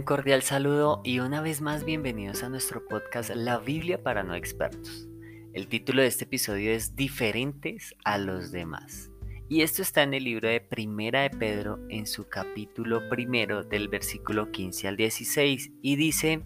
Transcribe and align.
cordial 0.00 0.40
saludo 0.40 1.02
y 1.04 1.18
una 1.18 1.42
vez 1.42 1.60
más 1.60 1.84
bienvenidos 1.84 2.42
a 2.42 2.48
nuestro 2.48 2.82
podcast 2.88 3.28
La 3.34 3.58
Biblia 3.58 4.02
para 4.02 4.22
no 4.22 4.34
expertos. 4.34 5.06
El 5.52 5.68
título 5.68 6.00
de 6.00 6.08
este 6.08 6.24
episodio 6.24 6.72
es 6.72 6.96
Diferentes 6.96 7.94
a 8.02 8.16
los 8.16 8.52
demás. 8.52 9.10
Y 9.50 9.60
esto 9.60 9.82
está 9.82 10.02
en 10.02 10.14
el 10.14 10.24
libro 10.24 10.48
de 10.48 10.62
Primera 10.62 11.20
de 11.20 11.30
Pedro 11.30 11.78
en 11.90 12.06
su 12.06 12.26
capítulo 12.26 13.06
primero 13.10 13.64
del 13.64 13.88
versículo 13.88 14.50
15 14.50 14.88
al 14.88 14.96
16 14.96 15.72
y 15.82 15.96
dice, 15.96 16.42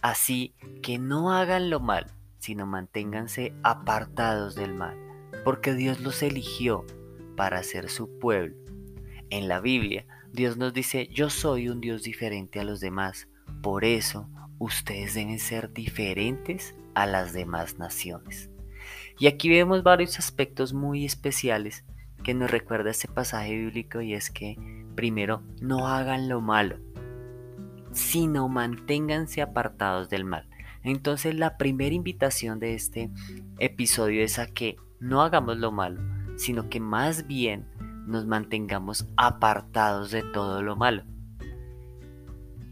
así 0.00 0.54
que 0.82 0.98
no 0.98 1.30
hagan 1.30 1.68
lo 1.68 1.80
mal, 1.80 2.06
sino 2.38 2.64
manténganse 2.64 3.52
apartados 3.64 4.54
del 4.54 4.72
mal, 4.72 4.96
porque 5.44 5.74
Dios 5.74 6.00
los 6.00 6.22
eligió 6.22 6.86
para 7.36 7.62
ser 7.62 7.90
su 7.90 8.18
pueblo. 8.18 8.56
En 9.28 9.46
la 9.46 9.60
Biblia, 9.60 10.06
Dios 10.32 10.56
nos 10.56 10.72
dice, 10.72 11.08
yo 11.08 11.30
soy 11.30 11.68
un 11.68 11.80
Dios 11.80 12.02
diferente 12.02 12.60
a 12.60 12.64
los 12.64 12.80
demás, 12.80 13.28
por 13.62 13.84
eso 13.84 14.28
ustedes 14.58 15.14
deben 15.14 15.38
ser 15.38 15.72
diferentes 15.72 16.74
a 16.94 17.06
las 17.06 17.32
demás 17.32 17.78
naciones. 17.78 18.50
Y 19.18 19.26
aquí 19.26 19.48
vemos 19.48 19.82
varios 19.82 20.18
aspectos 20.18 20.72
muy 20.72 21.04
especiales 21.04 21.84
que 22.22 22.34
nos 22.34 22.50
recuerda 22.50 22.90
este 22.90 23.08
pasaje 23.08 23.54
bíblico 23.54 24.00
y 24.00 24.14
es 24.14 24.30
que, 24.30 24.56
primero, 24.94 25.42
no 25.60 25.88
hagan 25.88 26.28
lo 26.28 26.40
malo, 26.40 26.78
sino 27.92 28.48
manténganse 28.48 29.42
apartados 29.42 30.08
del 30.08 30.24
mal. 30.24 30.48
Entonces 30.82 31.34
la 31.34 31.56
primera 31.56 31.94
invitación 31.94 32.60
de 32.60 32.74
este 32.74 33.10
episodio 33.58 34.22
es 34.22 34.38
a 34.38 34.46
que 34.46 34.76
no 35.00 35.22
hagamos 35.22 35.56
lo 35.58 35.72
malo, 35.72 36.00
sino 36.36 36.68
que 36.68 36.80
más 36.80 37.26
bien 37.26 37.66
nos 38.08 38.26
mantengamos 38.26 39.06
apartados 39.16 40.10
de 40.10 40.22
todo 40.22 40.62
lo 40.62 40.76
malo. 40.76 41.04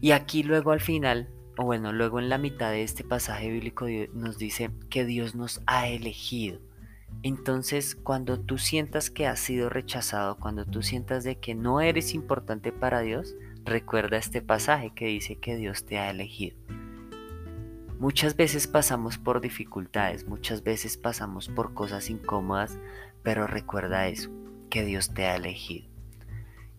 Y 0.01 0.11
aquí 0.11 0.43
luego 0.43 0.71
al 0.71 0.81
final, 0.81 1.29
o 1.57 1.63
bueno, 1.63 1.91
luego 1.93 2.19
en 2.19 2.29
la 2.29 2.37
mitad 2.37 2.71
de 2.71 2.83
este 2.83 3.03
pasaje 3.03 3.49
bíblico 3.49 3.87
nos 4.13 4.37
dice 4.37 4.71
que 4.89 5.05
Dios 5.05 5.35
nos 5.35 5.61
ha 5.65 5.87
elegido. 5.87 6.59
Entonces, 7.23 7.95
cuando 7.95 8.39
tú 8.39 8.57
sientas 8.57 9.09
que 9.09 9.25
has 9.25 9.39
sido 9.39 9.69
rechazado, 9.69 10.37
cuando 10.37 10.65
tú 10.65 10.83
sientas 10.83 11.23
de 11.23 11.37
que 11.39 11.55
no 11.55 11.81
eres 11.81 12.13
importante 12.13 12.71
para 12.71 13.01
Dios, 13.01 13.35
recuerda 13.63 14.17
este 14.17 14.41
pasaje 14.41 14.91
que 14.93 15.07
dice 15.07 15.37
que 15.37 15.55
Dios 15.55 15.85
te 15.85 15.97
ha 15.97 16.11
elegido. 16.11 16.57
Muchas 17.99 18.35
veces 18.35 18.67
pasamos 18.67 19.17
por 19.17 19.41
dificultades, 19.41 20.27
muchas 20.27 20.63
veces 20.63 20.97
pasamos 20.97 21.49
por 21.49 21.73
cosas 21.73 22.11
incómodas, 22.11 22.77
pero 23.23 23.47
recuerda 23.47 24.07
eso, 24.07 24.29
que 24.69 24.85
Dios 24.85 25.13
te 25.13 25.25
ha 25.25 25.35
elegido. 25.35 25.87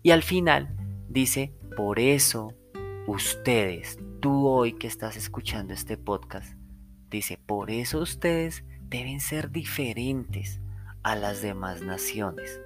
Y 0.01 0.11
al 0.11 0.23
final 0.23 0.75
dice, 1.09 1.53
por 1.75 1.99
eso 1.99 2.53
ustedes, 3.07 3.99
tú 4.19 4.47
hoy 4.47 4.73
que 4.73 4.87
estás 4.87 5.17
escuchando 5.17 5.73
este 5.73 5.97
podcast, 5.97 6.53
dice, 7.09 7.37
por 7.45 7.71
eso 7.71 7.99
ustedes 7.99 8.63
deben 8.87 9.19
ser 9.19 9.51
diferentes 9.51 10.59
a 11.03 11.15
las 11.15 11.41
demás 11.41 11.81
naciones. 11.81 12.59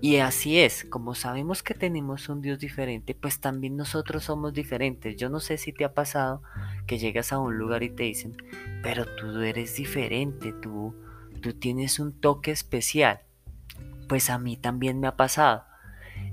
Y 0.00 0.18
así 0.18 0.58
es, 0.58 0.84
como 0.84 1.14
sabemos 1.14 1.62
que 1.62 1.72
tenemos 1.72 2.28
un 2.28 2.42
Dios 2.42 2.58
diferente, 2.58 3.14
pues 3.14 3.40
también 3.40 3.76
nosotros 3.76 4.24
somos 4.24 4.52
diferentes. 4.52 5.16
Yo 5.16 5.30
no 5.30 5.40
sé 5.40 5.56
si 5.56 5.72
te 5.72 5.84
ha 5.84 5.94
pasado 5.94 6.42
que 6.86 6.98
llegas 6.98 7.32
a 7.32 7.38
un 7.38 7.56
lugar 7.56 7.82
y 7.82 7.88
te 7.88 8.02
dicen, 8.02 8.36
pero 8.82 9.06
tú 9.16 9.40
eres 9.40 9.76
diferente, 9.76 10.52
tú, 10.60 10.94
tú 11.40 11.54
tienes 11.54 11.98
un 11.98 12.12
toque 12.20 12.50
especial 12.50 13.20
pues 14.14 14.30
a 14.30 14.38
mí 14.38 14.56
también 14.56 15.00
me 15.00 15.08
ha 15.08 15.16
pasado. 15.16 15.64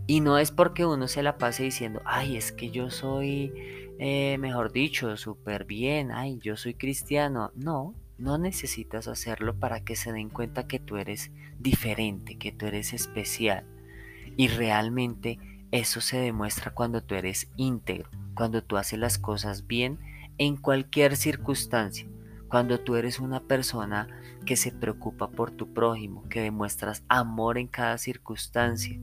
Y 0.05 0.21
no 0.21 0.37
es 0.37 0.51
porque 0.51 0.85
uno 0.85 1.07
se 1.07 1.23
la 1.23 1.39
pase 1.39 1.63
diciendo, 1.63 1.99
ay, 2.05 2.37
es 2.37 2.51
que 2.51 2.69
yo 2.69 2.91
soy, 2.91 3.51
eh, 3.97 4.37
mejor 4.37 4.71
dicho, 4.71 5.17
súper 5.17 5.65
bien, 5.65 6.11
ay, 6.11 6.37
yo 6.43 6.57
soy 6.57 6.75
cristiano. 6.75 7.51
No, 7.55 7.95
no 8.19 8.37
necesitas 8.37 9.07
hacerlo 9.07 9.55
para 9.55 9.83
que 9.83 9.95
se 9.95 10.11
den 10.11 10.29
cuenta 10.29 10.67
que 10.67 10.77
tú 10.77 10.97
eres 10.97 11.31
diferente, 11.57 12.37
que 12.37 12.51
tú 12.51 12.67
eres 12.67 12.93
especial. 12.93 13.65
Y 14.37 14.47
realmente 14.49 15.39
eso 15.71 16.01
se 16.01 16.19
demuestra 16.19 16.75
cuando 16.75 17.01
tú 17.01 17.15
eres 17.15 17.49
íntegro, 17.57 18.11
cuando 18.35 18.63
tú 18.63 18.77
haces 18.77 18.99
las 18.99 19.17
cosas 19.17 19.65
bien 19.65 19.97
en 20.37 20.55
cualquier 20.55 21.15
circunstancia. 21.15 22.07
Cuando 22.51 22.81
tú 22.81 22.97
eres 22.97 23.21
una 23.21 23.39
persona 23.39 24.09
que 24.45 24.57
se 24.57 24.73
preocupa 24.73 25.29
por 25.29 25.51
tu 25.51 25.73
prójimo, 25.73 26.27
que 26.27 26.41
demuestras 26.41 27.01
amor 27.07 27.57
en 27.57 27.67
cada 27.67 27.97
circunstancia, 27.97 28.99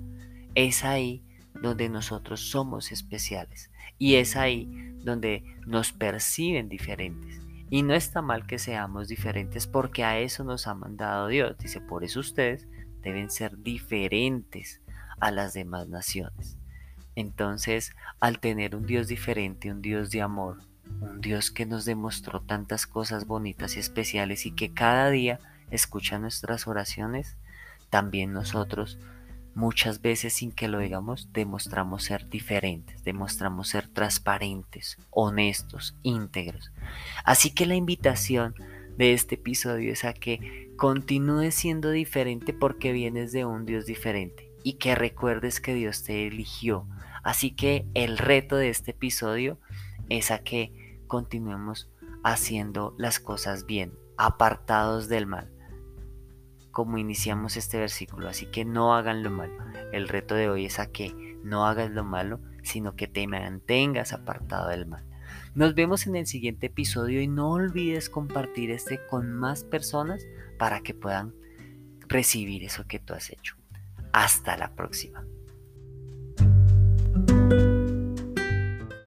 es 0.55 0.85
ahí 0.85 1.25
donde 1.63 1.89
nosotros 1.89 2.41
somos 2.41 2.93
especiales 2.93 3.71
y 3.97 4.17
es 4.17 4.37
ahí 4.37 4.69
donde 4.99 5.45
nos 5.67 5.95
perciben 5.95 6.69
diferentes. 6.69 7.41
Y 7.71 7.85
no 7.85 7.95
está 7.95 8.21
mal 8.21 8.47
que 8.47 8.59
seamos 8.59 9.09
diferentes 9.09 9.67
porque 9.67 10.05
a 10.05 10.19
eso 10.19 10.45
nos 10.45 10.67
ha 10.67 10.75
mandado 10.75 11.29
Dios. 11.29 11.57
Dice, 11.57 11.81
por 11.81 12.05
eso 12.05 12.21
ustedes 12.21 12.69
deben 13.01 13.31
ser 13.31 13.63
diferentes 13.63 14.83
a 15.21 15.31
las 15.31 15.55
demás 15.55 15.89
naciones. 15.89 16.59
Entonces, 17.15 17.97
al 18.21 18.41
tener 18.41 18.77
un 18.77 18.85
Dios 18.85 19.09
diferente, 19.09 19.73
un 19.73 19.81
Dios 19.81 20.11
de 20.11 20.21
amor, 20.21 20.69
un 21.01 21.21
Dios 21.21 21.51
que 21.51 21.67
nos 21.67 21.85
demostró 21.85 22.41
tantas 22.41 22.87
cosas 22.87 23.27
bonitas 23.27 23.77
y 23.77 23.81
especiales 23.81 24.47
y 24.47 24.53
que 24.53 24.73
cada 24.73 25.11
día 25.11 25.41
escucha 25.71 26.19
nuestras 26.19 26.67
oraciones, 26.67 27.37
también 27.91 28.33
nosotros 28.33 28.99
muchas 29.55 30.01
veces 30.03 30.35
sin 30.35 30.53
que 30.53 30.69
lo 30.69 30.79
digamos 30.79 31.33
demostramos 31.33 32.05
ser 32.05 32.29
diferentes, 32.29 33.03
demostramos 33.03 33.69
ser 33.69 33.89
transparentes, 33.89 34.99
honestos, 35.11 35.97
íntegros. 36.03 36.71
Así 37.25 37.51
que 37.51 37.67
la 37.67 37.75
invitación 37.75 38.55
de 38.97 39.15
este 39.15 39.35
episodio 39.37 39.93
es 39.93 40.05
a 40.05 40.13
que 40.13 40.71
continúes 40.77 41.55
siendo 41.55 41.91
diferente 41.91 42.53
porque 42.53 42.93
vienes 42.93 43.33
de 43.33 43.45
un 43.45 43.67
Dios 43.67 43.87
diferente 43.87 44.49
y 44.63 44.75
que 44.75 44.95
recuerdes 44.95 45.61
que 45.61 45.75
Dios 45.75 46.05
te 46.05 46.27
eligió. 46.27 46.87
Así 47.23 47.51
que 47.51 47.87
el 47.95 48.19
reto 48.19 48.57
de 48.57 48.69
este 48.69 48.93
episodio 48.93 49.59
es 50.09 50.31
a 50.31 50.41
que 50.41 51.01
continuemos 51.07 51.91
haciendo 52.25 52.95
las 52.99 53.21
cosas 53.21 53.67
bien, 53.67 53.93
apartados 54.17 55.09
del 55.09 55.27
mal, 55.27 55.51
como 56.71 56.99
iniciamos 56.99 57.57
este 57.57 57.79
versículo. 57.79 58.29
Así 58.29 58.47
que 58.47 58.65
no 58.65 58.95
hagan 58.95 59.23
lo 59.23 59.31
malo. 59.31 59.55
El 59.93 60.09
reto 60.09 60.35
de 60.35 60.49
hoy 60.49 60.67
es 60.67 60.79
a 60.79 60.91
que 60.91 61.39
no 61.43 61.67
hagas 61.67 61.91
lo 61.91 62.05
malo, 62.05 62.41
sino 62.63 62.95
que 62.97 63.09
te 63.09 63.27
mantengas 63.27 64.13
apartado 64.13 64.69
del 64.69 64.87
mal. 64.87 65.05
Nos 65.55 65.75
vemos 65.75 66.07
en 66.07 66.17
el 66.17 66.27
siguiente 66.27 66.67
episodio 66.67 67.21
y 67.21 67.27
no 67.27 67.51
olvides 67.51 68.09
compartir 68.09 68.71
este 68.71 69.05
con 69.07 69.33
más 69.33 69.65
personas 69.65 70.27
para 70.59 70.81
que 70.81 70.95
puedan 70.95 71.35
recibir 72.09 72.65
eso 72.65 72.85
que 72.87 72.99
tú 72.99 73.15
has 73.15 73.31
hecho. 73.31 73.57
Hasta 74.13 74.57
la 74.57 74.75
próxima. 74.75 75.25